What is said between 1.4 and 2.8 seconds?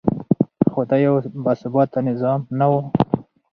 باثباته نظام نه و.